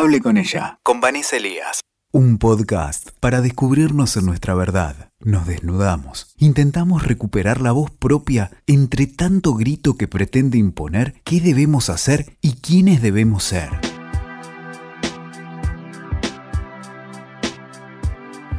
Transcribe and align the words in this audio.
Hable 0.00 0.20
con 0.20 0.36
ella, 0.36 0.78
con 0.84 1.00
Vanessa 1.00 1.38
Elías. 1.38 1.80
Un 2.12 2.38
podcast 2.38 3.08
para 3.18 3.40
descubrirnos 3.40 4.16
en 4.16 4.26
nuestra 4.26 4.54
verdad. 4.54 5.10
Nos 5.18 5.44
desnudamos. 5.44 6.34
Intentamos 6.38 7.04
recuperar 7.04 7.60
la 7.60 7.72
voz 7.72 7.90
propia 7.90 8.52
entre 8.68 9.08
tanto 9.08 9.54
grito 9.54 9.96
que 9.96 10.06
pretende 10.06 10.56
imponer 10.56 11.14
qué 11.24 11.40
debemos 11.40 11.90
hacer 11.90 12.36
y 12.40 12.52
quiénes 12.60 13.02
debemos 13.02 13.42
ser. 13.42 13.70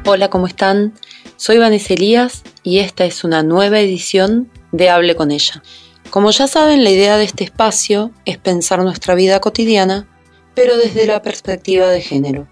Hola, 0.04 0.28
¿cómo 0.28 0.46
están? 0.46 0.92
Soy 1.36 1.56
Vanessa 1.56 1.94
Elías 1.94 2.42
y 2.62 2.80
esta 2.80 3.06
es 3.06 3.24
una 3.24 3.42
nueva 3.42 3.80
edición 3.80 4.50
de 4.72 4.90
Hable 4.90 5.16
con 5.16 5.30
ella. 5.30 5.62
Como 6.10 6.32
ya 6.32 6.46
saben, 6.46 6.84
la 6.84 6.90
idea 6.90 7.16
de 7.16 7.24
este 7.24 7.44
espacio 7.44 8.10
es 8.26 8.36
pensar 8.36 8.82
nuestra 8.82 9.14
vida 9.14 9.40
cotidiana, 9.40 10.06
pero 10.54 10.76
desde 10.76 11.06
la 11.06 11.22
perspectiva 11.22 11.88
de 11.88 12.00
género. 12.00 12.48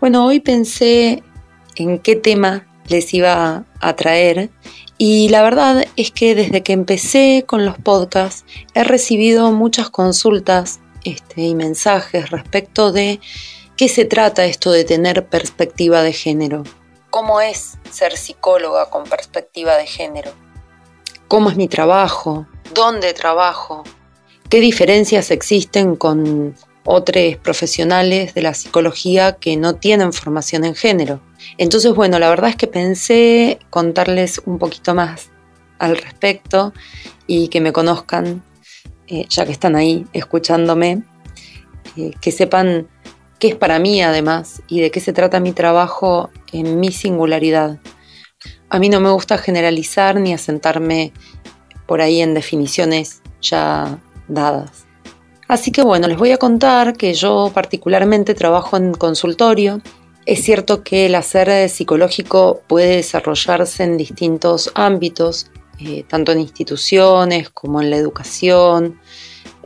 Bueno, 0.00 0.26
hoy 0.26 0.40
pensé 0.40 1.22
en 1.76 1.98
qué 1.98 2.16
tema 2.16 2.66
les 2.88 3.12
iba 3.14 3.64
a 3.80 3.96
traer 3.96 4.50
y 4.98 5.28
la 5.28 5.42
verdad 5.42 5.86
es 5.96 6.10
que 6.10 6.34
desde 6.34 6.62
que 6.62 6.72
empecé 6.72 7.44
con 7.46 7.64
los 7.64 7.78
podcasts 7.78 8.44
he 8.74 8.84
recibido 8.84 9.50
muchas 9.52 9.88
consultas 9.88 10.80
este, 11.04 11.42
y 11.42 11.54
mensajes 11.54 12.30
respecto 12.30 12.92
de 12.92 13.20
qué 13.76 13.88
se 13.88 14.04
trata 14.04 14.44
esto 14.44 14.70
de 14.70 14.84
tener 14.84 15.26
perspectiva 15.26 16.02
de 16.02 16.12
género. 16.12 16.64
¿Cómo 17.08 17.40
es 17.40 17.78
ser 17.90 18.16
psicóloga 18.16 18.90
con 18.90 19.04
perspectiva 19.04 19.76
de 19.76 19.86
género? 19.86 20.32
¿Cómo 21.28 21.48
es 21.48 21.56
mi 21.56 21.66
trabajo? 21.66 22.46
¿Dónde 22.74 23.14
trabajo? 23.14 23.84
¿Qué 24.50 24.60
diferencias 24.60 25.30
existen 25.30 25.96
con 25.96 26.54
otros 26.84 27.36
profesionales 27.42 28.34
de 28.34 28.42
la 28.42 28.54
psicología 28.54 29.32
que 29.32 29.56
no 29.56 29.74
tienen 29.74 30.12
formación 30.12 30.64
en 30.64 30.74
género. 30.74 31.20
Entonces, 31.58 31.94
bueno, 31.94 32.18
la 32.18 32.28
verdad 32.30 32.50
es 32.50 32.56
que 32.56 32.66
pensé 32.66 33.58
contarles 33.70 34.40
un 34.46 34.58
poquito 34.58 34.94
más 34.94 35.28
al 35.78 35.96
respecto 35.96 36.72
y 37.26 37.48
que 37.48 37.60
me 37.60 37.72
conozcan, 37.72 38.42
eh, 39.08 39.26
ya 39.28 39.46
que 39.46 39.52
están 39.52 39.76
ahí 39.76 40.06
escuchándome, 40.12 41.02
eh, 41.96 42.12
que 42.20 42.32
sepan 42.32 42.88
qué 43.38 43.48
es 43.48 43.54
para 43.56 43.78
mí 43.78 44.02
además 44.02 44.62
y 44.68 44.80
de 44.80 44.90
qué 44.90 45.00
se 45.00 45.12
trata 45.12 45.40
mi 45.40 45.52
trabajo 45.52 46.30
en 46.52 46.78
mi 46.78 46.92
singularidad. 46.92 47.78
A 48.68 48.78
mí 48.78 48.88
no 48.88 49.00
me 49.00 49.10
gusta 49.10 49.38
generalizar 49.38 50.20
ni 50.20 50.32
asentarme 50.32 51.12
por 51.86 52.00
ahí 52.00 52.20
en 52.20 52.34
definiciones 52.34 53.20
ya 53.40 53.98
dadas. 54.28 54.89
Así 55.50 55.72
que 55.72 55.82
bueno, 55.82 56.06
les 56.06 56.16
voy 56.16 56.30
a 56.30 56.36
contar 56.36 56.96
que 56.96 57.12
yo 57.12 57.50
particularmente 57.52 58.36
trabajo 58.36 58.76
en 58.76 58.94
consultorio. 58.94 59.82
Es 60.24 60.44
cierto 60.44 60.84
que 60.84 61.06
el 61.06 61.16
hacer 61.16 61.68
psicológico 61.68 62.62
puede 62.68 62.94
desarrollarse 62.94 63.82
en 63.82 63.96
distintos 63.96 64.70
ámbitos, 64.76 65.50
eh, 65.80 66.04
tanto 66.06 66.30
en 66.30 66.38
instituciones 66.38 67.50
como 67.50 67.82
en 67.82 67.90
la 67.90 67.96
educación. 67.96 69.00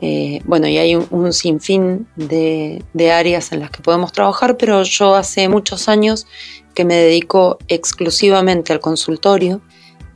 Eh, 0.01 0.41
bueno, 0.45 0.67
y 0.67 0.79
hay 0.79 0.95
un, 0.95 1.31
sinfín 1.31 2.07
de, 2.15 2.83
de 2.93 3.11
áreas 3.11 3.51
en 3.51 3.59
las 3.59 3.69
que 3.69 3.83
podemos 3.83 4.11
trabajar, 4.11 4.57
pero 4.57 4.81
yo 4.81 5.13
hace 5.13 5.47
muchos 5.49 5.87
años 5.87 6.25
que 6.73 6.83
me 6.83 6.95
dedico 6.95 7.59
exclusivamente 7.67 8.73
al 8.73 8.79
consultorio. 8.79 9.61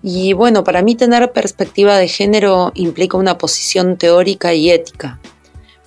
Y 0.02 0.34
bueno, 0.34 0.64
para 0.64 0.82
mí 0.82 0.96
tener 0.96 1.32
perspectiva 1.32 1.96
de 1.96 2.08
género 2.08 2.72
implica 2.74 3.18
una 3.18 3.38
posición 3.38 3.98
teórica 3.98 4.56
y 4.56 4.72
ética 4.72 5.20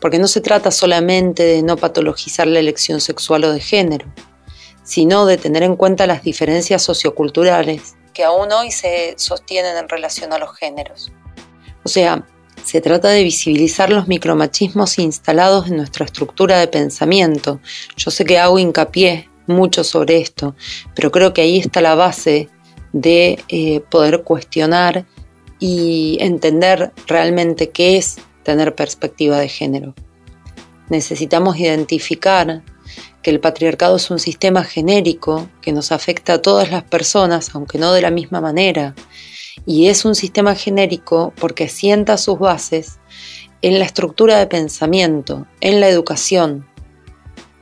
porque 0.03 0.19
no 0.19 0.27
se 0.27 0.41
trata 0.41 0.73
solamente 0.73 1.45
de 1.45 1.63
no 1.63 1.77
patologizar 1.77 2.49
la 2.49 2.59
elección 2.59 3.01
sexual 3.01 3.45
o 3.45 3.53
de 3.53 3.61
género, 3.61 4.07
sino 4.83 5.25
de 5.27 5.39
tener 5.39 5.63
en 5.63 5.77
cuenta 5.77 6.09
las 6.09 6.25
diferencias 6.25 6.83
socioculturales 6.83 7.95
que 8.13 8.25
aún 8.25 8.51
hoy 8.53 8.73
se 8.73 9.15
sostienen 9.17 9.77
en 9.77 9.89
relación 9.89 10.33
a 10.33 10.39
los 10.39 10.55
géneros. 10.57 11.13
O 11.85 11.89
sea, 11.89 12.27
se 12.65 12.81
trata 12.81 13.09
de 13.09 13.23
visibilizar 13.23 13.91
los 13.91 14.09
micromachismos 14.09 14.99
instalados 14.99 15.69
en 15.69 15.77
nuestra 15.77 16.05
estructura 16.05 16.59
de 16.59 16.67
pensamiento. 16.69 17.61
Yo 17.97 18.11
sé 18.11 18.25
que 18.25 18.39
hago 18.39 18.59
hincapié 18.59 19.31
mucho 19.47 19.85
sobre 19.85 20.19
esto, 20.19 20.55
pero 20.97 21.11
creo 21.11 21.33
que 21.33 21.43
ahí 21.43 21.59
está 21.59 21.81
la 21.81 21.95
base 21.95 22.49
de 22.93 23.43
eh, 23.49 23.81
poder 23.89 24.23
cuestionar 24.23 25.07
y 25.59 26.19
entender 26.21 26.93
realmente 27.07 27.71
qué 27.71 27.97
es 27.97 28.19
tener 28.43 28.75
perspectiva 28.75 29.39
de 29.39 29.49
género. 29.49 29.95
Necesitamos 30.89 31.59
identificar 31.59 32.63
que 33.23 33.31
el 33.31 33.41
patriarcado 33.41 33.97
es 33.97 34.11
un 34.11 34.19
sistema 34.19 34.65
genérico 34.65 35.49
que 35.61 35.73
nos 35.73 35.93
afecta 35.93 36.35
a 36.35 36.43
todas 36.43 36.71
las 36.71 36.83
personas, 36.83 37.55
aunque 37.55 37.79
no 37.79 37.93
de 37.93 38.03
la 38.03 38.11
misma 38.11 38.41
manera, 38.41 38.95
y 39.65 39.89
es 39.89 40.05
un 40.05 40.15
sistema 40.15 40.55
genérico 40.55 41.33
porque 41.39 41.69
sienta 41.69 42.19
sus 42.19 42.39
bases 42.39 42.99
en 43.63 43.79
la 43.79 43.85
estructura 43.85 44.39
de 44.39 44.49
pensamiento, 44.49 45.47
en 45.61 45.81
la 45.81 45.89
educación. 45.89 46.67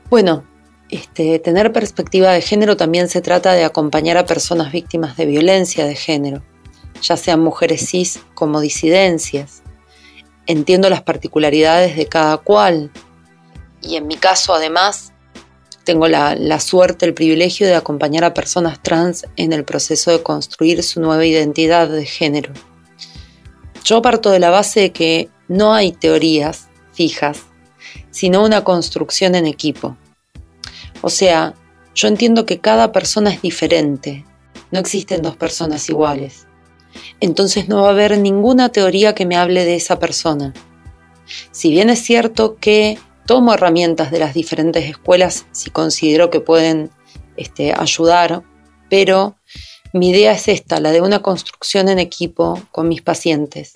Bueno, 0.08 0.44
este, 0.88 1.38
tener 1.38 1.72
perspectiva 1.72 2.32
de 2.32 2.40
género 2.40 2.76
también 2.76 3.08
se 3.08 3.20
trata 3.20 3.52
de 3.52 3.64
acompañar 3.64 4.16
a 4.16 4.26
personas 4.26 4.72
víctimas 4.72 5.16
de 5.16 5.26
violencia 5.26 5.84
de 5.84 5.94
género, 5.94 6.42
ya 7.02 7.16
sean 7.16 7.40
mujeres 7.40 7.86
cis 7.88 8.20
como 8.34 8.60
disidencias, 8.60 9.62
entiendo 10.50 10.90
las 10.90 11.02
particularidades 11.02 11.96
de 11.96 12.06
cada 12.06 12.36
cual 12.38 12.90
y 13.80 13.96
en 13.96 14.08
mi 14.08 14.16
caso 14.16 14.52
además 14.52 15.12
tengo 15.84 16.08
la, 16.08 16.60
suerte, 16.60 17.06
el 17.06 17.14
privilegio 17.14 17.66
de 17.66 17.74
acompañar 17.74 18.24
a 18.24 18.34
personas 18.34 18.82
trans 18.82 19.26
en 19.36 19.52
el 19.52 19.64
proceso 19.64 20.10
de 20.10 20.22
construir 20.22 20.82
su 20.82 21.00
nueva 21.00 21.24
identidad 21.24 21.88
de 21.88 22.04
género. 22.04 22.52
Yo 23.84 24.02
parto 24.02 24.30
de 24.30 24.40
la 24.40 24.50
base 24.50 24.80
de 24.80 24.92
que 24.92 25.28
no 25.48 25.72
hay 25.72 25.92
teorías 25.92 26.68
fijas, 26.92 27.38
sino 28.10 28.44
una 28.44 28.62
construcción 28.62 29.34
en 29.34 29.46
equipo. 29.46 29.96
O 31.00 31.10
sea, 31.10 31.54
yo 31.94 32.08
entiendo 32.08 32.44
que 32.44 32.58
cada 32.58 32.92
persona 32.92 33.32
es 33.32 33.40
diferente, 33.40 34.24
no 34.70 34.78
existen 34.78 35.22
dos 35.22 35.36
personas 35.36 35.88
iguales 35.88 36.46
entonces 37.20 37.68
no 37.68 37.82
va 37.82 37.88
a 37.88 37.92
haber 37.92 38.18
ninguna 38.18 38.70
teoría 38.70 39.14
que 39.14 39.26
me 39.26 39.36
hable 39.36 39.64
de 39.64 39.76
esa 39.76 39.98
persona. 39.98 40.52
Si 41.52 41.70
bien 41.70 41.90
es 41.90 42.02
cierto 42.02 42.56
que 42.56 42.98
tomo 43.26 43.54
herramientas 43.54 44.10
de 44.10 44.18
las 44.18 44.34
diferentes 44.34 44.84
escuelas 44.84 45.46
si 45.52 45.70
considero 45.70 46.30
que 46.30 46.40
pueden 46.40 46.90
este, 47.36 47.72
ayudar, 47.72 48.42
pero 48.88 49.36
mi 49.92 50.10
idea 50.10 50.32
es 50.32 50.48
esta, 50.48 50.80
la 50.80 50.92
de 50.92 51.00
una 51.00 51.20
construcción 51.20 51.88
en 51.88 51.98
equipo 51.98 52.60
con 52.70 52.88
mis 52.88 53.02
pacientes, 53.02 53.72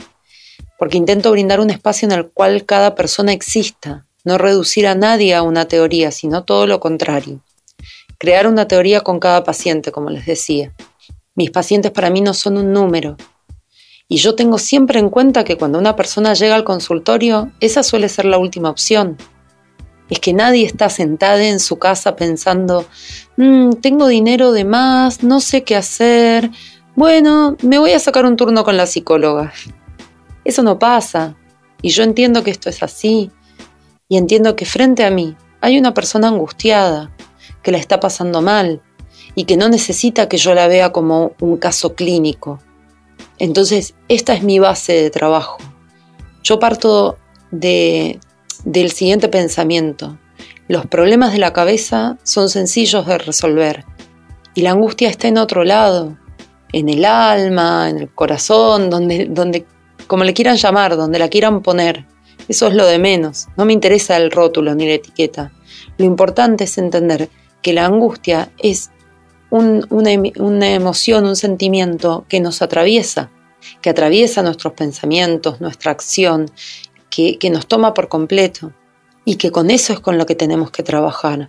porque 0.79 0.97
intento 0.97 1.31
brindar 1.31 1.61
un 1.61 1.71
espacio 1.71 2.07
en 2.07 2.13
el 2.13 2.29
cual 2.29 2.65
cada 2.65 2.95
persona 2.95 3.33
exista, 3.33 4.05
no 4.25 4.39
reducir 4.39 4.87
a 4.87 4.95
nadie 4.95 5.35
a 5.35 5.43
una 5.43 5.67
teoría, 5.67 6.11
sino 6.11 6.45
todo 6.45 6.67
lo 6.67 6.81
contrario. 6.81 7.41
Crear 8.19 8.47
una 8.47 8.67
teoría 8.67 9.01
con 9.01 9.21
cada 9.21 9.45
paciente, 9.45 9.93
como 9.93 10.11
les 10.11 10.25
decía. 10.25 10.73
Mis 11.35 11.51
pacientes 11.51 11.91
para 11.91 12.11
mí 12.11 12.21
no 12.21 12.35
son 12.35 12.57
un 12.59 12.73
número. 12.73 13.17
Y 14.09 14.19
yo 14.19 14.35
tengo 14.35 14.59
siempre 14.59 14.99
en 14.99 15.11
cuenta 15.11 15.45
que 15.45 15.57
cuando 15.57 15.79
una 15.79 15.97
persona 15.97 16.35
llega 16.35 16.55
al 16.55 16.65
consultorio, 16.65 17.51
esa 17.61 17.83
suele 17.83 18.09
ser 18.09 18.27
la 18.27 18.39
última 18.39 18.71
opción. 18.71 19.17
Es 20.11 20.21
que 20.21 20.33
nadie 20.33 20.67
está 20.67 20.91
sentada 20.91 21.43
en 21.43 21.59
su 21.59 21.79
casa 21.79 22.15
pensando, 22.15 22.87
mm, 23.37 23.73
tengo 23.81 24.07
dinero 24.07 24.53
de 24.53 24.65
más, 24.65 25.23
no 25.23 25.41
sé 25.41 25.65
qué 25.65 25.77
hacer, 25.77 26.51
bueno, 26.97 27.57
me 27.63 27.79
voy 27.79 27.91
a 27.91 27.99
sacar 27.99 28.25
un 28.25 28.37
turno 28.37 28.63
con 28.63 28.77
la 28.77 28.87
psicóloga. 28.87 29.53
Eso 30.45 30.63
no 30.63 30.79
pasa. 30.79 31.35
Y 31.83 31.89
yo 31.89 32.05
entiendo 32.05 32.45
que 32.45 32.53
esto 32.53 32.71
es 32.71 32.85
así. 32.85 33.33
Y 34.09 34.17
entiendo 34.17 34.55
que 34.55 34.65
frente 34.65 35.05
a 35.05 35.11
mí 35.11 35.35
hay 35.61 35.77
una 35.77 35.93
persona 35.93 36.29
angustiada, 36.29 37.11
que 37.63 37.73
la 37.73 37.79
está 37.79 37.99
pasando 37.99 38.43
mal, 38.43 38.81
y 39.35 39.45
que 39.45 39.57
no 39.57 39.69
necesita 39.69 40.29
que 40.29 40.37
yo 40.37 40.55
la 40.55 40.69
vea 40.69 40.93
como 40.93 41.33
un 41.41 41.57
caso 41.57 41.95
clínico. 41.95 42.61
Entonces, 43.39 43.95
esta 44.09 44.35
es 44.35 44.43
mi 44.43 44.59
base 44.59 44.93
de 44.93 45.11
trabajo. 45.11 45.59
Yo 46.43 46.59
parto 46.59 47.19
de, 47.51 48.21
del 48.65 48.93
siguiente 48.93 49.29
pensamiento. 49.29 50.19
Los 50.69 50.87
problemas 50.87 51.33
de 51.33 51.39
la 51.39 51.53
cabeza 51.53 52.19
son 52.23 52.49
sencillos 52.49 53.07
de 53.07 53.19
resolver 53.19 53.85
y 54.55 54.63
la 54.63 54.71
angustia 54.71 55.11
está 55.11 55.29
en 55.29 55.39
otro 55.39 55.65
lado, 55.65 56.17
en 56.73 56.89
el 56.89 57.05
alma, 57.05 57.91
en 57.91 57.99
el 57.99 58.09
corazón, 58.09 58.89
donde, 58.89 59.27
donde, 59.27 59.67
como 60.07 60.25
le 60.25 60.33
quieran 60.33 60.57
llamar, 60.57 60.97
donde 60.97 61.19
la 61.19 61.29
quieran 61.29 61.61
poner. 61.61 62.07
Eso 62.49 62.69
es 62.69 62.75
lo 62.75 62.87
de 62.87 62.99
menos. 62.99 63.49
No 63.57 63.65
me 63.65 63.73
interesa 63.73 64.17
el 64.17 64.31
rótulo 64.31 64.75
ni 64.75 64.87
la 64.87 64.95
etiqueta. 64.95 65.53
Lo 65.99 66.05
importante 66.05 66.65
es 66.65 66.79
entender 66.79 67.29
que 67.63 67.73
la 67.73 67.87
angustia 67.87 68.51
es 68.59 68.91
una, 69.59 70.71
emoción, 70.71 71.27
un 71.27 71.37
sentimiento 71.37 72.25
que 72.29 72.41
nos 72.41 72.63
atraviesa, 72.63 73.31
que 73.81 73.91
atraviesa 73.91 74.43
nuestros 74.43 74.73
pensamientos, 74.73 75.61
nuestra 75.61 75.93
acción, 75.93 76.51
que, 77.11 77.39
nos 77.51 77.67
toma 77.67 77.95
por 77.95 78.09
completo. 78.09 78.73
y 79.27 79.37
que 79.37 79.51
con 79.51 79.71
eso 79.71 79.95
es 79.95 80.01
con 80.01 80.19
lo 80.19 80.27
que 80.27 80.35
tenemos 80.35 80.71
que 80.71 80.83
trabajar. 80.83 81.49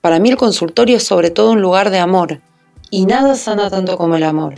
Para 0.00 0.18
mí 0.18 0.28
el 0.28 0.36
consultorio 0.36 0.96
es 0.96 1.04
sobre 1.04 1.30
todo 1.30 1.52
un 1.52 1.62
lugar 1.62 1.90
de 1.90 2.00
amor 2.00 2.40
y 2.90 3.06
nada 3.06 3.36
sana 3.36 3.70
tanto 3.70 3.96
como 3.96 4.16
el 4.16 4.24
amor. 4.24 4.54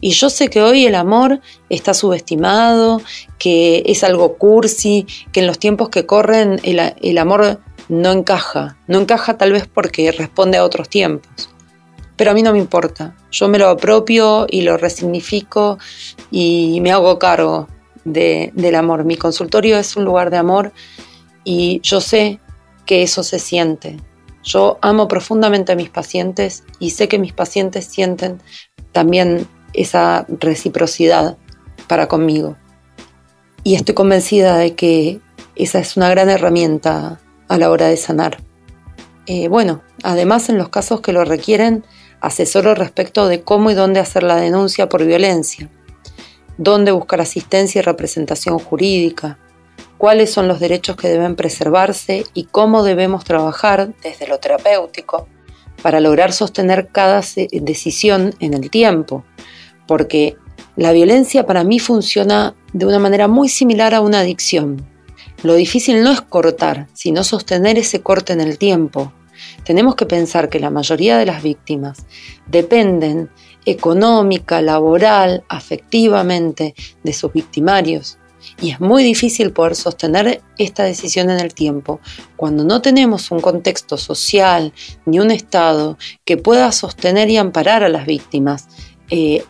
Y 0.00 0.10
yo 0.10 0.28
sé 0.28 0.48
que 0.48 0.60
hoy 0.60 0.84
el 0.86 0.94
amor 0.94 1.40
está 1.70 1.94
subestimado, 1.94 3.00
que 3.38 3.82
es 3.86 4.04
algo 4.04 4.34
cursi, 4.36 5.06
que 5.32 5.40
en 5.40 5.46
los 5.46 5.58
tiempos 5.58 5.88
que 5.88 6.04
corren 6.04 6.60
el, 6.62 7.18
amor 7.18 7.60
no 7.88 8.12
encaja. 8.12 8.76
No 8.86 9.00
encaja 9.00 9.38
tal 9.38 9.52
vez 9.52 9.66
porque 9.66 10.12
responde 10.12 10.58
a 10.58 10.64
otros 10.64 10.88
tiempos. 10.88 11.53
Pero 12.16 12.30
a 12.30 12.34
mí 12.34 12.42
no 12.42 12.52
me 12.52 12.58
importa. 12.58 13.14
Yo 13.30 13.48
me 13.48 13.58
lo 13.58 13.68
apropio 13.68 14.46
y 14.48 14.62
lo 14.62 14.76
resignifico 14.76 15.78
y 16.30 16.80
me 16.80 16.92
hago 16.92 17.18
cargo 17.18 17.68
del 18.04 18.74
amor. 18.74 19.04
Mi 19.04 19.16
consultorio 19.16 19.78
es 19.78 19.96
un 19.96 20.04
lugar 20.04 20.30
de 20.30 20.36
amor 20.36 20.72
y 21.42 21.80
yo 21.82 22.00
sé 22.00 22.40
que 22.86 23.02
eso 23.02 23.22
se 23.22 23.38
siente. 23.38 23.98
Yo 24.42 24.78
amo 24.82 25.08
profundamente 25.08 25.72
a 25.72 25.76
mis 25.76 25.88
pacientes 25.88 26.64
y 26.78 26.90
sé 26.90 27.08
que 27.08 27.18
mis 27.18 27.32
pacientes 27.32 27.86
sienten 27.86 28.40
también 28.92 29.48
esa 29.72 30.26
reciprocidad 30.28 31.36
para 31.88 32.08
conmigo. 32.08 32.56
Y 33.62 33.74
estoy 33.74 33.94
convencida 33.94 34.58
de 34.58 34.74
que 34.74 35.20
esa 35.56 35.78
es 35.78 35.96
una 35.96 36.10
gran 36.10 36.28
herramienta 36.28 37.20
a 37.48 37.58
la 37.58 37.70
hora 37.70 37.86
de 37.86 37.96
sanar. 37.96 38.38
Eh, 39.26 39.48
bueno, 39.48 39.82
además 40.02 40.50
en 40.50 40.58
los 40.58 40.68
casos 40.68 41.00
que 41.00 41.12
lo 41.12 41.24
requieren, 41.24 41.84
asesoro 42.24 42.74
respecto 42.74 43.28
de 43.28 43.42
cómo 43.42 43.70
y 43.70 43.74
dónde 43.74 44.00
hacer 44.00 44.22
la 44.22 44.36
denuncia 44.36 44.88
por 44.88 45.04
violencia, 45.04 45.68
dónde 46.56 46.92
buscar 46.92 47.20
asistencia 47.20 47.80
y 47.80 47.82
representación 47.82 48.58
jurídica, 48.58 49.38
cuáles 49.98 50.32
son 50.32 50.48
los 50.48 50.60
derechos 50.60 50.96
que 50.96 51.08
deben 51.08 51.36
preservarse 51.36 52.24
y 52.34 52.44
cómo 52.44 52.82
debemos 52.82 53.24
trabajar 53.24 53.92
desde 54.02 54.26
lo 54.26 54.38
terapéutico 54.38 55.28
para 55.82 56.00
lograr 56.00 56.32
sostener 56.32 56.88
cada 56.88 57.20
decisión 57.52 58.34
en 58.40 58.54
el 58.54 58.70
tiempo, 58.70 59.24
porque 59.86 60.36
la 60.76 60.92
violencia 60.92 61.46
para 61.46 61.62
mí 61.62 61.78
funciona 61.78 62.54
de 62.72 62.86
una 62.86 62.98
manera 62.98 63.28
muy 63.28 63.48
similar 63.48 63.94
a 63.94 64.00
una 64.00 64.20
adicción. 64.20 64.84
Lo 65.42 65.54
difícil 65.54 66.02
no 66.02 66.10
es 66.10 66.22
cortar, 66.22 66.88
sino 66.94 67.22
sostener 67.22 67.78
ese 67.78 68.00
corte 68.00 68.32
en 68.32 68.40
el 68.40 68.56
tiempo. 68.56 69.12
Tenemos 69.64 69.94
que 69.94 70.06
pensar 70.06 70.48
que 70.48 70.60
la 70.60 70.70
mayoría 70.70 71.18
de 71.18 71.26
las 71.26 71.42
víctimas 71.42 72.04
dependen 72.46 73.30
económica, 73.66 74.60
laboral, 74.60 75.44
afectivamente 75.48 76.74
de 77.02 77.12
sus 77.12 77.32
victimarios. 77.32 78.18
Y 78.60 78.70
es 78.70 78.80
muy 78.80 79.02
difícil 79.02 79.52
poder 79.52 79.74
sostener 79.74 80.42
esta 80.58 80.84
decisión 80.84 81.30
en 81.30 81.40
el 81.40 81.54
tiempo 81.54 82.00
cuando 82.36 82.62
no 82.62 82.82
tenemos 82.82 83.30
un 83.30 83.40
contexto 83.40 83.96
social 83.96 84.72
ni 85.06 85.18
un 85.18 85.30
Estado 85.30 85.98
que 86.24 86.36
pueda 86.36 86.70
sostener 86.72 87.30
y 87.30 87.38
amparar 87.38 87.84
a 87.84 87.88
las 87.88 88.06
víctimas 88.06 88.68
eh, 89.10 89.44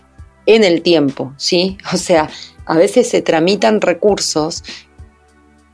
en 0.46 0.62
el 0.62 0.82
tiempo, 0.82 1.32
¿sí? 1.36 1.76
O 1.92 1.96
sea, 1.96 2.28
a 2.66 2.76
veces 2.76 3.08
se 3.08 3.20
tramitan 3.20 3.80
recursos 3.80 4.62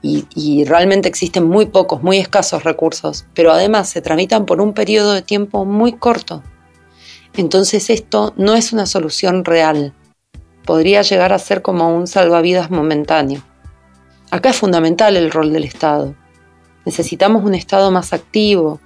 y, 0.02 0.64
realmente 0.64 1.08
existen 1.08 1.44
muy 1.44 1.66
pocos, 1.66 2.02
muy 2.02 2.18
escasos 2.18 2.64
recursos, 2.64 3.26
pero 3.34 3.52
además 3.52 3.88
se 3.90 4.00
tramitan 4.00 4.46
por 4.46 4.60
un 4.60 4.72
periodo 4.72 5.12
de 5.12 5.22
tiempo 5.22 5.64
muy 5.64 5.92
corto. 5.92 6.42
Entonces 7.34 7.90
esto 7.90 8.32
no 8.36 8.54
es 8.54 8.72
una 8.72 8.86
solución 8.86 9.44
real. 9.44 9.92
Podría 10.64 11.02
llegar 11.02 11.32
a 11.32 11.38
ser 11.38 11.62
como 11.62 11.94
un 11.94 12.06
salvavidas 12.06 12.70
momentáneo. 12.70 13.42
Acá 14.30 14.50
es 14.50 14.56
fundamental 14.56 15.16
el 15.16 15.30
rol 15.30 15.52
del 15.52 15.64
Estado. 15.64 16.14
Necesitamos 16.86 17.44
un 17.44 17.54
Estado 17.54 17.90
más 17.90 18.12
activo, 18.12 18.80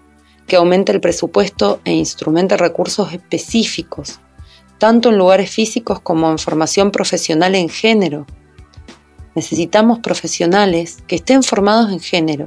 que 0.47 0.57
aumente 0.57 0.93
el 0.93 1.01
presupuesto 1.01 1.81
e 1.85 1.93
instrumente 1.93 2.57
recursos 2.57 3.13
específicos 3.13 4.19
tanto 4.79 5.09
en 5.09 5.17
lugares 5.17 5.51
físicos 5.51 6.01
como 6.01 6.31
en 6.31 6.39
formación 6.39 6.91
profesional 6.91 7.55
en 7.55 7.71
género. 7.71 8.27
Necesitamos 9.35 9.99
profesionales 9.99 10.99
que 11.07 11.17
estén 11.17 11.43
formados 11.43 11.91
en 11.93 12.01
género. 12.01 12.47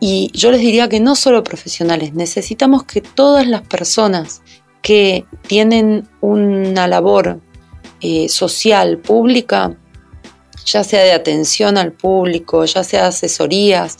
Y 0.00 0.30
yo 0.32 0.50
les 0.50 0.60
diría 0.60 0.88
que 0.88 1.00
no 1.00 1.14
solo 1.14 1.44
profesionales, 1.44 2.14
necesitamos 2.14 2.84
que 2.84 3.00
todas 3.00 3.46
las 3.46 3.62
personas 3.62 4.42
que 4.82 5.26
tienen 5.46 6.08
una 6.20 6.86
labor 6.86 7.40
eh, 8.00 8.28
social, 8.30 8.98
pública, 8.98 9.76
ya 10.64 10.84
sea 10.84 11.02
de 11.02 11.12
atención 11.12 11.76
al 11.76 11.92
público, 11.92 12.64
ya 12.64 12.82
sea 12.82 13.02
de 13.02 13.08
asesorías, 13.08 13.98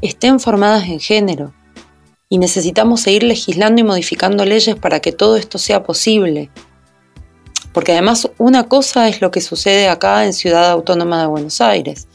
estén 0.00 0.40
formadas 0.40 0.88
en 0.88 1.00
género. 1.00 1.52
Y 2.30 2.38
necesitamos 2.38 3.02
seguir 3.02 3.24
legislando 3.24 3.82
y 3.82 3.84
modificando 3.84 4.46
leyes 4.46 4.76
para 4.76 5.00
que 5.00 5.12
todo 5.12 5.36
esto 5.36 5.58
sea 5.58 5.82
posible. 5.82 6.48
Porque 7.72 7.92
además 7.92 8.28
una 8.38 8.68
cosa 8.68 9.08
es 9.08 9.20
lo 9.20 9.30
que 9.30 9.40
sucede 9.40 9.88
acá 9.88 10.24
en 10.24 10.32
Ciudad 10.32 10.70
Autónoma 10.70 11.20
de 11.20 11.26
Buenos 11.26 11.60
Aires, 11.60 12.06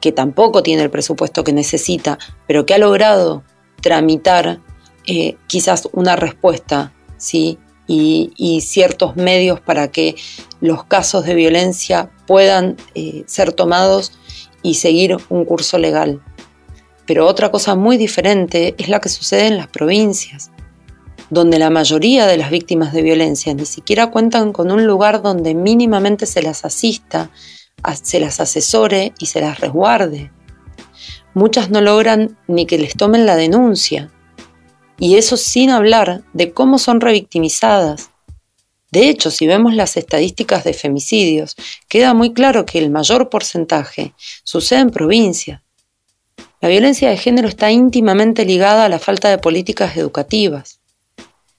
que 0.00 0.12
tampoco 0.12 0.62
tiene 0.62 0.82
el 0.82 0.90
presupuesto 0.90 1.44
que 1.44 1.52
necesita, 1.52 2.18
pero 2.46 2.66
que 2.66 2.74
ha 2.74 2.78
logrado 2.78 3.42
tramitar 3.80 4.60
eh, 5.06 5.36
quizás 5.46 5.88
una 5.92 6.16
respuesta, 6.16 6.92
¿sí? 7.16 7.58
Y, 7.86 8.62
ciertos 8.62 9.14
medios 9.14 9.60
para 9.60 9.88
que 9.88 10.16
los 10.60 10.84
casos 10.84 11.26
de 11.26 11.34
violencia 11.34 12.10
puedan 12.26 12.76
eh, 12.94 13.24
ser 13.26 13.52
tomados 13.52 14.12
y 14.62 14.74
seguir 14.74 15.18
un 15.28 15.44
curso 15.44 15.76
legal. 15.76 16.22
Pero 17.06 17.26
otra 17.26 17.50
cosa 17.50 17.74
muy 17.74 17.98
diferente 17.98 18.74
es 18.78 18.88
la 18.88 19.00
que 19.00 19.10
sucede 19.10 19.46
en 19.46 19.58
las 19.58 19.68
provincias 19.68 20.50
donde 21.30 21.58
la 21.58 21.70
mayoría 21.70 22.26
de 22.26 22.36
las 22.36 22.50
víctimas 22.50 22.92
de 22.92 23.02
violencia 23.02 23.54
ni 23.54 23.66
siquiera 23.66 24.10
cuentan 24.10 24.52
con 24.52 24.70
un 24.70 24.86
lugar 24.86 25.22
donde 25.22 25.54
mínimamente 25.54 26.26
se 26.26 26.42
las 26.42 26.64
asista, 26.64 27.30
se 28.02 28.20
las 28.20 28.40
asesore 28.40 29.12
y 29.18 29.26
se 29.26 29.40
las 29.40 29.60
resguarde. 29.60 30.30
Muchas 31.34 31.70
no 31.70 31.80
logran 31.80 32.36
ni 32.46 32.66
que 32.66 32.78
les 32.78 32.94
tomen 32.94 33.26
la 33.26 33.36
denuncia, 33.36 34.10
y 34.98 35.16
eso 35.16 35.36
sin 35.36 35.70
hablar 35.70 36.22
de 36.32 36.52
cómo 36.52 36.78
son 36.78 37.00
revictimizadas. 37.00 38.10
De 38.92 39.08
hecho, 39.08 39.32
si 39.32 39.48
vemos 39.48 39.74
las 39.74 39.96
estadísticas 39.96 40.62
de 40.62 40.72
femicidios, 40.72 41.56
queda 41.88 42.14
muy 42.14 42.32
claro 42.32 42.64
que 42.64 42.78
el 42.78 42.90
mayor 42.90 43.28
porcentaje 43.28 44.14
sucede 44.44 44.80
en 44.80 44.90
provincias. 44.90 45.60
La 46.60 46.68
violencia 46.68 47.10
de 47.10 47.16
género 47.16 47.48
está 47.48 47.72
íntimamente 47.72 48.44
ligada 48.44 48.84
a 48.84 48.88
la 48.88 49.00
falta 49.00 49.28
de 49.28 49.38
políticas 49.38 49.96
educativas 49.96 50.78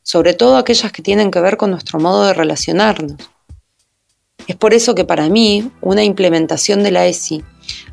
sobre 0.06 0.36
todo 0.36 0.58
aquellas 0.58 0.92
que 0.92 1.02
tienen 1.02 1.32
que 1.32 1.42
ver 1.42 1.58
con 1.58 1.72
nuestro 1.72 2.00
modo 2.00 2.28
de 2.28 2.36
relacionarnos. 2.36 3.16
Es 4.46 4.56
por 4.56 4.76
eso 4.76 4.94
que 4.94 5.04
para 5.04 5.28
mí 5.30 5.72
una 5.82 6.04
implementación 6.04 6.84
de 6.84 6.92
la 6.92 7.08
ESI 7.08 7.44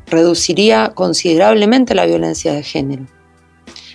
reduciría 0.05 0.91
considerablemente 0.93 1.95
la 1.95 2.05
violencia 2.05 2.53
de 2.53 2.61
género, 2.61 3.07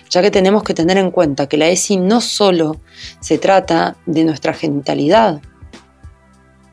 ya 0.09 0.21
que 0.21 0.31
tenemos 0.31 0.63
que 0.63 0.73
tener 0.73 0.97
en 0.97 1.11
cuenta 1.11 1.47
que 1.47 1.55
la 1.55 1.69
ESI 1.69 1.95
no 1.95 2.19
solo 2.19 2.81
se 3.21 3.37
trata 3.37 3.95
de 4.05 4.25
nuestra 4.25 4.53
genitalidad 4.53 5.41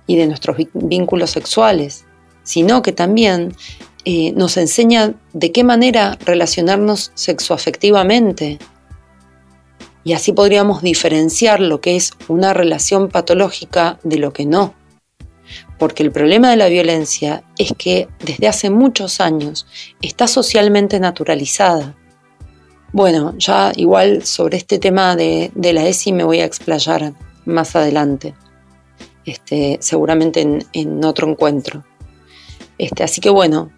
y 0.09 0.17
de 0.17 0.27
nuestros 0.27 0.57
vínculos 0.75 1.31
sexuales, 1.31 2.07
sino 2.43 2.83
que 2.83 2.91
también 2.91 3.55
eh, 4.05 4.33
nos 4.33 4.57
enseña 4.57 5.15
de 5.33 5.53
qué 5.53 5.63
manera 5.63 6.19
relacionarnos 6.25 7.13
sexoafectivamente, 7.15 8.59
y 10.07 10.13
así 10.13 10.33
podríamos 10.33 10.83
diferenciar 10.83 11.59
lo 11.59 11.81
que 11.81 11.97
es 11.97 12.13
una 12.29 12.55
relación 12.55 13.09
patológica 13.09 13.99
de 14.05 14.19
lo 14.19 14.33
que 14.33 14.47
no. 14.47 14.73
Porque 15.81 16.05
el 16.05 16.13
problema 16.13 16.49
de 16.49 16.57
la 16.57 16.69
violencia 16.69 17.43
es 17.59 17.73
que 17.77 18.07
desde 18.25 18.47
hace 18.47 18.71
muchos 18.71 19.21
años 19.21 19.67
está 20.01 20.29
socialmente 20.29 21.01
naturalizada. 21.01 21.97
Bueno, 22.93 23.35
ya 23.37 23.73
igual 23.75 24.25
sobre 24.25 24.59
este 24.59 24.79
tema 24.79 25.17
de, 25.17 25.51
la 25.57 25.85
ESI 25.85 26.13
me 26.13 26.23
voy 26.23 26.39
a 26.39 26.45
explayar 26.45 27.13
más 27.45 27.75
adelante, 27.75 28.37
este, 29.25 29.77
seguramente 29.81 30.41
en, 30.41 30.65
en 30.73 31.05
otro 31.05 31.29
encuentro. 31.29 31.83
Este, 32.79 33.03
así 33.03 33.21
que 33.21 33.31
bueno, 33.31 33.73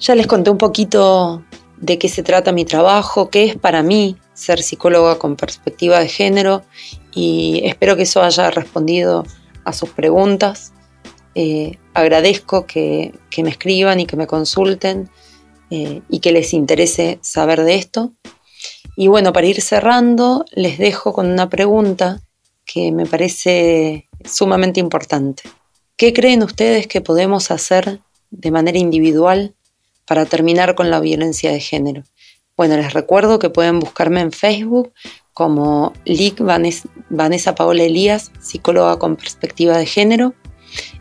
ya 0.00 0.16
les 0.16 0.26
conté 0.26 0.50
un 0.50 0.58
poquito 0.58 1.44
de 1.80 1.98
qué 1.98 2.08
se 2.08 2.22
trata 2.22 2.52
mi 2.52 2.64
trabajo, 2.64 3.30
qué 3.30 3.44
es 3.44 3.56
para 3.56 3.82
mí 3.82 4.16
ser 4.34 4.62
psicóloga 4.62 5.18
con 5.18 5.36
perspectiva 5.36 5.98
de 5.98 6.08
género 6.08 6.62
y 7.12 7.62
espero 7.64 7.96
que 7.96 8.02
eso 8.02 8.22
haya 8.22 8.50
respondido 8.50 9.24
a 9.64 9.72
sus 9.72 9.90
preguntas. 9.90 10.72
Eh, 11.34 11.78
agradezco 11.94 12.66
que, 12.66 13.12
me 13.42 13.50
escriban 13.50 14.00
y 14.00 14.06
que 14.06 14.16
me 14.16 14.26
consulten 14.26 15.08
eh, 15.70 16.02
y 16.08 16.20
que 16.20 16.32
les 16.32 16.52
interese 16.52 17.18
saber 17.22 17.62
de 17.62 17.76
esto. 17.76 18.12
Y 18.96 19.06
bueno, 19.06 19.32
para 19.32 19.46
ir 19.46 19.60
cerrando, 19.60 20.44
les 20.50 20.78
dejo 20.78 21.12
con 21.12 21.26
una 21.26 21.48
pregunta 21.48 22.20
que 22.64 22.90
me 22.90 23.06
parece 23.06 24.08
sumamente 24.24 24.80
importante. 24.80 25.44
¿Qué 25.96 26.12
creen 26.12 26.42
ustedes 26.42 26.86
que 26.86 27.00
podemos 27.00 27.50
hacer 27.50 28.00
de 28.30 28.50
manera 28.50 28.78
individual 28.78 29.54
para 30.08 30.24
terminar 30.24 30.74
con 30.74 30.90
la 30.90 30.98
violencia 31.00 31.52
de 31.52 31.60
género? 31.60 32.02
Bueno, 32.56 32.76
les 32.76 32.92
recuerdo 32.92 33.38
que 33.38 33.50
pueden 33.50 33.78
buscarme 33.78 34.20
en 34.20 34.32
Facebook 34.32 34.92
como 35.32 35.92
Lic 36.04 36.40
Vanessa 36.40 37.54
Paola 37.54 37.84
Elías, 37.84 38.32
psicóloga 38.40 38.98
con 38.98 39.14
perspectiva 39.14 39.76
de 39.76 39.86
género, 39.86 40.34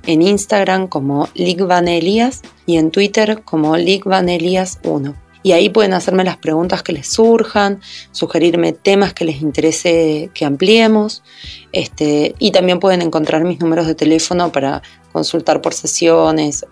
en 0.06 0.22
Instagram 0.22 0.88
como 0.88 1.28
Lic 1.34 1.66
Van 1.66 1.88
Elías 1.88 2.42
y 2.68 2.78
en 2.78 2.92
Twitter 2.92 3.42
como 3.44 3.76
Lic 3.78 4.04
Van 4.06 4.30
Elías 4.30 4.80
1. 4.84 5.16
Y 5.44 5.54
ahí 5.54 5.70
pueden 5.70 5.94
hacerme 5.94 6.24
las 6.24 6.38
preguntas 6.38 6.84
que 6.84 6.94
les 6.94 7.08
surjan, 7.10 7.80
sugerirme 8.12 8.74
temas 8.74 9.14
que 9.14 9.26
les 9.26 9.42
interese 9.42 10.30
que 10.34 10.46
ampliemos. 10.46 11.24
Este, 11.72 12.36
y 12.38 12.52
también 12.52 12.80
pueden 12.80 13.02
encontrar 13.02 13.44
mis 13.44 13.60
números 13.60 13.88
de 13.88 13.96
teléfono 13.96 14.52
para 14.52 14.82
consultar 15.14 15.62
por 15.62 15.74
sesiones 15.74 16.66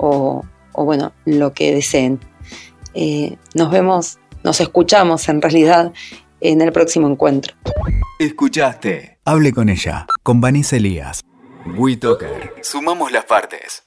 o, 0.76 0.86
bueno, 0.86 1.14
lo 1.26 1.54
que 1.54 1.74
deseen. 1.74 2.20
Eh, 2.94 3.36
nos 3.54 3.72
vemos, 3.72 4.20
nos 4.44 4.62
escuchamos 4.62 5.28
en 5.30 5.42
realidad 5.42 5.94
en 6.42 6.62
el 6.62 6.72
próximo 6.72 7.08
encuentro. 7.08 7.56
Escuchaste. 8.20 9.20
Hable 9.26 9.52
con 9.52 9.70
ella, 9.70 10.06
con 10.24 10.40
Vanessa 10.40 10.76
Elías. 10.78 11.22
WeToker. 11.78 12.54
Sumamos 12.62 13.12
las 13.12 13.26
partes. 13.26 13.85